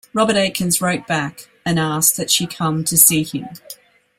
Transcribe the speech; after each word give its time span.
Robert 0.13 0.35
Atkins 0.35 0.81
wrote 0.81 1.05
back 1.05 1.47
and 1.63 1.77
asked 1.77 2.17
that 2.17 2.31
she 2.31 2.47
come 2.47 2.83
to 2.85 2.97
see 2.97 3.21
him. 3.21 3.47